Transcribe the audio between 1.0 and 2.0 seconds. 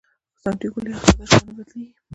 ساده شپانه بدلیږي.